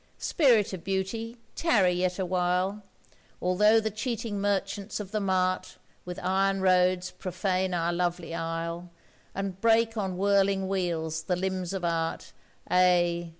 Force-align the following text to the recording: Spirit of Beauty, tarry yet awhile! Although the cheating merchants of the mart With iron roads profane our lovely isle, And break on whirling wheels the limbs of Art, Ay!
Spirit 0.17 0.73
of 0.73 0.83
Beauty, 0.83 1.37
tarry 1.53 1.91
yet 1.91 2.17
awhile! 2.17 2.81
Although 3.39 3.79
the 3.79 3.91
cheating 3.91 4.41
merchants 4.41 4.99
of 4.99 5.11
the 5.11 5.19
mart 5.19 5.77
With 6.05 6.17
iron 6.23 6.59
roads 6.59 7.11
profane 7.11 7.75
our 7.75 7.93
lovely 7.93 8.33
isle, 8.33 8.89
And 9.35 9.61
break 9.61 9.97
on 9.97 10.17
whirling 10.17 10.67
wheels 10.67 11.21
the 11.25 11.35
limbs 11.35 11.71
of 11.71 11.85
Art, 11.85 12.33
Ay! 12.71 13.29